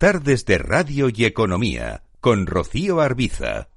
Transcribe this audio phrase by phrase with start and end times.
[0.00, 3.68] Tardes de Radio y Economía con Rocío Arbiza.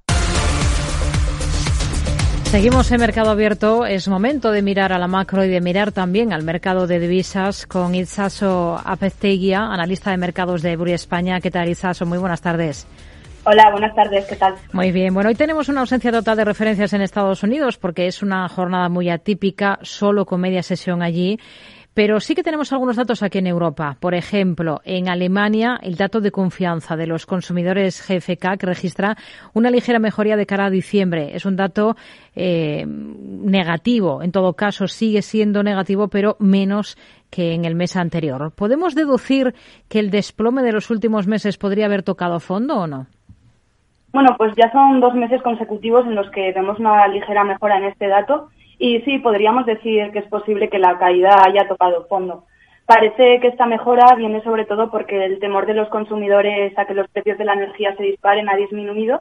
[2.44, 3.84] Seguimos en Mercado Abierto.
[3.84, 7.66] Es momento de mirar a la macro y de mirar también al mercado de divisas
[7.66, 11.42] con Itzaso Apesteguia, analista de mercados de Buri España.
[11.42, 12.06] ¿Qué tal, Itzaso?
[12.06, 12.86] Muy buenas tardes.
[13.44, 14.54] Hola, buenas tardes, ¿qué tal?
[14.72, 18.22] Muy bien, bueno, hoy tenemos una ausencia total de referencias en Estados Unidos porque es
[18.22, 21.38] una jornada muy atípica, solo con media sesión allí.
[21.94, 23.96] Pero sí que tenemos algunos datos aquí en Europa.
[24.00, 29.16] Por ejemplo, en Alemania, el dato de confianza de los consumidores GFK que registra
[29.52, 31.36] una ligera mejoría de cara a diciembre.
[31.36, 31.96] Es un dato
[32.34, 34.22] eh, negativo.
[34.22, 36.98] En todo caso, sigue siendo negativo, pero menos
[37.30, 38.52] que en el mes anterior.
[38.56, 39.54] ¿Podemos deducir
[39.88, 43.06] que el desplome de los últimos meses podría haber tocado fondo o no?
[44.12, 47.84] Bueno, pues ya son dos meses consecutivos en los que vemos una ligera mejora en
[47.84, 52.44] este dato y sí, podríamos decir que es posible que la caída haya tocado fondo.
[52.86, 56.94] Parece que esta mejora viene sobre todo porque el temor de los consumidores a que
[56.94, 59.20] los precios de la energía se disparen ha disminuido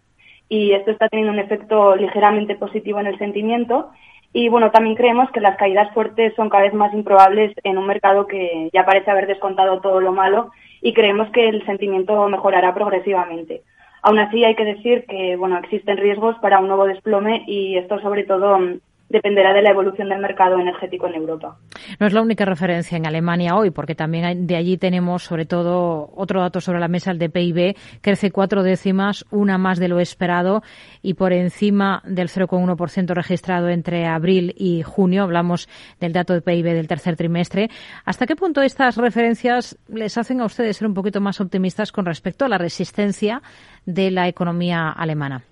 [0.49, 3.89] y esto está teniendo un efecto ligeramente positivo en el sentimiento.
[4.33, 7.87] Y bueno, también creemos que las caídas fuertes son cada vez más improbables en un
[7.87, 12.73] mercado que ya parece haber descontado todo lo malo y creemos que el sentimiento mejorará
[12.73, 13.61] progresivamente.
[14.01, 18.01] Aún así, hay que decir que bueno, existen riesgos para un nuevo desplome y esto
[18.01, 18.79] sobre todo mm,
[19.13, 21.55] dependerá de la evolución del mercado energético en Europa.
[21.99, 26.09] No es la única referencia en Alemania hoy, porque también de allí tenemos, sobre todo,
[26.15, 29.99] otro dato sobre la mesa, el de PIB, crece cuatro décimas, una más de lo
[29.99, 30.63] esperado
[31.03, 35.23] y por encima del 0,1% registrado entre abril y junio.
[35.23, 37.69] Hablamos del dato de PIB del tercer trimestre.
[38.05, 42.05] ¿Hasta qué punto estas referencias les hacen a ustedes ser un poquito más optimistas con
[42.05, 43.43] respecto a la resistencia
[43.85, 45.43] de la economía alemana?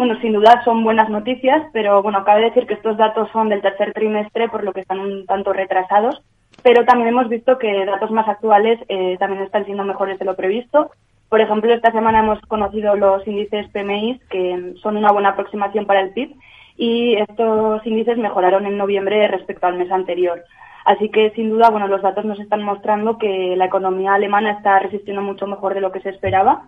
[0.00, 3.60] Bueno, sin duda son buenas noticias, pero bueno, cabe decir que estos datos son del
[3.60, 6.22] tercer trimestre, por lo que están un tanto retrasados.
[6.62, 10.36] Pero también hemos visto que datos más actuales eh, también están siendo mejores de lo
[10.36, 10.90] previsto.
[11.28, 16.00] Por ejemplo, esta semana hemos conocido los índices PMI, que son una buena aproximación para
[16.00, 16.34] el PIB,
[16.78, 20.42] y estos índices mejoraron en noviembre respecto al mes anterior.
[20.86, 24.78] Así que, sin duda, bueno, los datos nos están mostrando que la economía alemana está
[24.78, 26.62] resistiendo mucho mejor de lo que se esperaba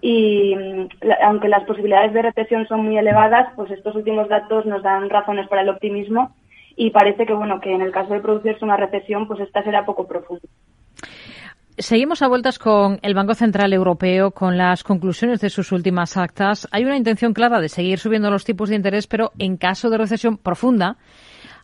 [0.00, 0.88] y mm,
[1.22, 5.48] aunque las posibilidades de recesión son muy elevadas, pues estos últimos datos nos dan razones
[5.48, 6.34] para el optimismo
[6.76, 9.86] y parece que bueno que en el caso de producirse una recesión, pues esta será
[9.86, 10.46] poco profunda.
[11.78, 16.66] Seguimos a vueltas con el Banco Central Europeo, con las conclusiones de sus últimas actas.
[16.70, 19.98] Hay una intención clara de seguir subiendo los tipos de interés, pero en caso de
[19.98, 20.96] recesión profunda,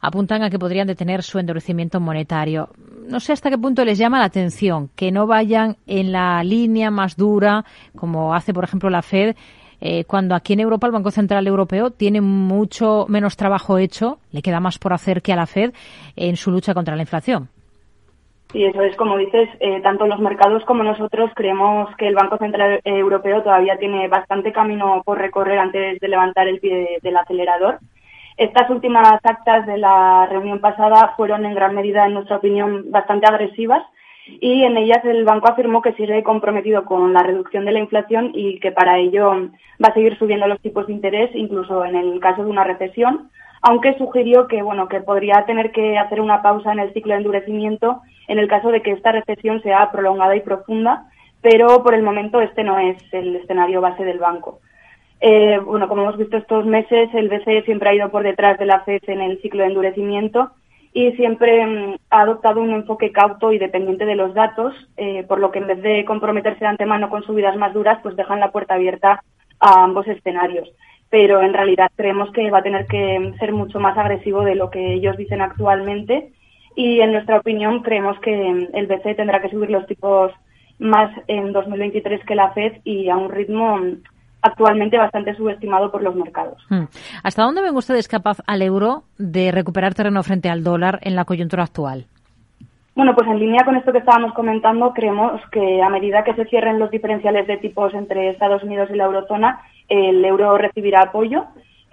[0.02, 2.68] apuntan a que podrían detener su endurecimiento monetario.
[3.08, 6.90] No sé hasta qué punto les llama la atención que no vayan en la línea
[6.90, 7.64] más dura,
[7.96, 9.34] como hace, por ejemplo, la Fed,
[9.80, 14.42] eh, cuando aquí en Europa el Banco Central Europeo tiene mucho menos trabajo hecho, le
[14.42, 15.72] queda más por hacer que a la Fed
[16.16, 17.48] en su lucha contra la inflación.
[18.52, 22.36] Y eso es, como dices, eh, tanto los mercados como nosotros creemos que el Banco
[22.36, 27.78] Central Europeo todavía tiene bastante camino por recorrer antes de levantar el pie del acelerador.
[28.36, 33.26] Estas últimas actas de la reunión pasada fueron en gran medida, en nuestra opinión, bastante
[33.26, 33.82] agresivas
[34.26, 38.30] y en ellas el banco afirmó que sigue comprometido con la reducción de la inflación
[38.34, 39.32] y que para ello
[39.82, 43.30] va a seguir subiendo los tipos de interés, incluso en el caso de una recesión,
[43.62, 47.18] aunque sugirió que bueno que podría tener que hacer una pausa en el ciclo de
[47.18, 51.04] endurecimiento en el caso de que esta recesión sea prolongada y profunda,
[51.40, 54.60] pero por el momento este no es el escenario base del banco.
[55.20, 58.66] Eh, bueno, como hemos visto estos meses, el BCE siempre ha ido por detrás de
[58.66, 60.50] la FED en el ciclo de endurecimiento
[60.92, 65.38] y siempre mm, ha adoptado un enfoque cauto y dependiente de los datos, eh, por
[65.38, 68.50] lo que en vez de comprometerse de antemano con subidas más duras, pues dejan la
[68.50, 69.22] puerta abierta
[69.60, 70.68] a ambos escenarios.
[71.12, 74.70] Pero en realidad creemos que va a tener que ser mucho más agresivo de lo
[74.70, 76.32] que ellos dicen actualmente
[76.74, 80.32] y en nuestra opinión creemos que el BCE tendrá que subir los tipos
[80.78, 83.78] más en 2023 que la FED y a un ritmo
[84.40, 86.64] actualmente bastante subestimado por los mercados.
[86.70, 86.84] Hmm.
[87.22, 91.26] ¿Hasta dónde ven ustedes capaz al euro de recuperar terreno frente al dólar en la
[91.26, 92.06] coyuntura actual?
[92.94, 96.44] Bueno, pues en línea con esto que estábamos comentando, creemos que a medida que se
[96.46, 99.60] cierren los diferenciales de tipos entre Estados Unidos y la eurozona,
[99.92, 101.44] el euro recibirá apoyo.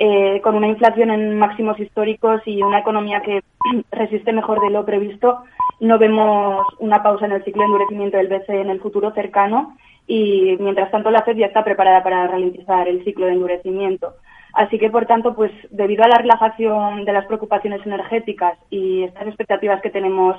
[0.01, 3.43] Eh, con una inflación en máximos históricos y una economía que
[3.91, 5.43] resiste mejor de lo previsto,
[5.81, 9.75] no vemos una pausa en el ciclo de endurecimiento del BCE en el futuro cercano
[10.07, 14.13] y mientras tanto la FED ya está preparada para ralentizar el ciclo de endurecimiento.
[14.53, 19.27] Así que, por tanto, pues debido a la relajación de las preocupaciones energéticas y estas
[19.27, 20.37] expectativas que tenemos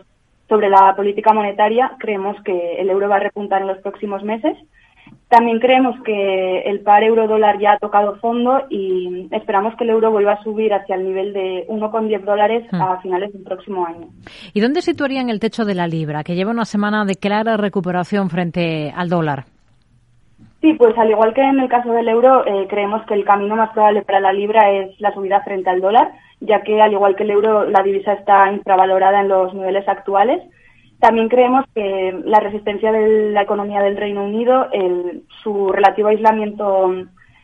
[0.48, 4.56] sobre la política monetaria, creemos que el euro va a repuntar en los próximos meses
[5.30, 10.10] También creemos que el par euro-dólar ya ha tocado fondo y esperamos que el euro
[10.10, 12.82] vuelva a subir hacia el nivel de 1,10 dólares hmm.
[12.82, 14.08] a finales del próximo año.
[14.52, 18.28] ¿Y dónde situarían el techo de la libra, que lleva una semana de clara recuperación
[18.28, 19.44] frente al dólar?
[20.60, 23.54] Sí, pues al igual que en el caso del euro, eh, creemos que el camino
[23.54, 26.10] más probable para la libra es la subida frente al dólar,
[26.40, 30.42] ya que al igual que el euro, la divisa está infravalorada en los niveles actuales
[31.00, 36.94] también creemos que la resistencia de la economía del Reino Unido, el, su relativo aislamiento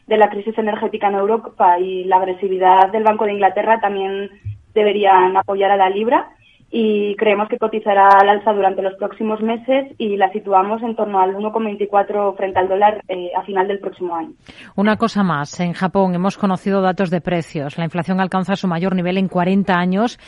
[0.06, 4.30] de la crisis energética en Europa y la agresividad del Banco de Inglaterra también
[4.74, 6.28] deberían apoyar a la libra
[6.70, 11.20] y creemos que cotizará al alza durante los próximos meses y la situamos en torno
[11.20, 14.32] al 1,24 frente al dólar eh, a final del próximo año.
[14.74, 17.78] Una cosa más, en Japón hemos conocido datos de precios.
[17.78, 20.18] La inflación alcanza su mayor nivel en 40 años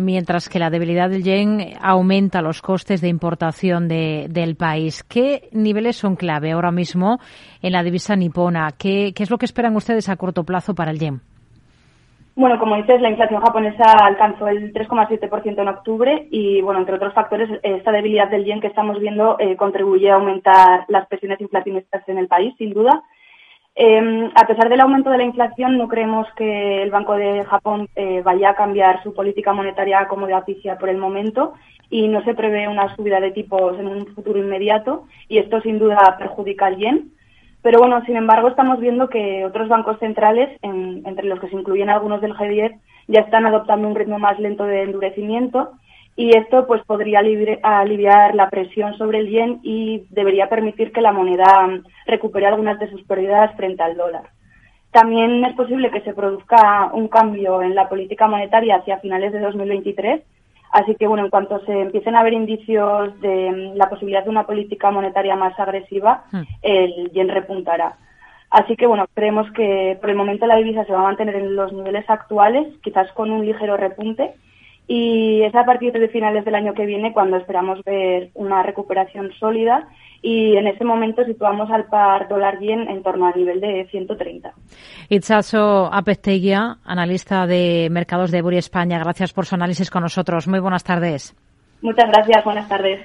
[0.00, 5.04] mientras que la debilidad del yen aumenta los costes de importación del país.
[5.04, 7.18] ¿Qué niveles son clave ahora mismo
[7.62, 8.70] en la divisa nipona?
[8.78, 11.20] ¿Qué, es lo que esperan ustedes a corto plazo para el yen?
[12.36, 17.12] Bueno, como dices, la inflación japonesa alcanzó el 3,7% en octubre y, bueno, entre otros
[17.12, 22.08] factores, esta debilidad del yen que estamos viendo eh, contribuye a aumentar las presiones inflacionistas
[22.08, 23.02] en el país, sin duda.
[23.82, 27.88] Eh, a pesar del aumento de la inflación, no creemos que el Banco de Japón
[27.96, 31.54] eh, vaya a cambiar su política monetaria como de oficia por el momento
[31.88, 35.78] y no se prevé una subida de tipos en un futuro inmediato y esto sin
[35.78, 37.12] duda perjudica al yen.
[37.62, 41.88] Pero bueno, sin embargo, estamos viendo que otros bancos centrales, entre los que se incluyen
[41.88, 42.78] algunos del G10,
[43.08, 45.70] ya están adoptando un ritmo más lento de endurecimiento
[46.20, 51.12] y esto pues podría aliviar la presión sobre el yen y debería permitir que la
[51.12, 54.24] moneda recupere algunas de sus pérdidas frente al dólar.
[54.90, 59.40] También es posible que se produzca un cambio en la política monetaria hacia finales de
[59.40, 60.20] 2023,
[60.72, 64.46] así que bueno, en cuanto se empiecen a ver indicios de la posibilidad de una
[64.46, 66.42] política monetaria más agresiva, hmm.
[66.60, 67.96] el yen repuntará.
[68.50, 71.56] Así que bueno, creemos que por el momento la divisa se va a mantener en
[71.56, 74.34] los niveles actuales, quizás con un ligero repunte,
[74.92, 79.30] y es a partir de finales del año que viene cuando esperamos ver una recuperación
[79.38, 79.86] sólida
[80.20, 84.52] y en ese momento situamos al par dólar yen en torno al nivel de 130.
[85.08, 90.48] Itzaso Apesteguia, analista de mercados de Buri España, gracias por su análisis con nosotros.
[90.48, 91.36] Muy buenas tardes.
[91.82, 93.00] Muchas gracias, buenas tardes.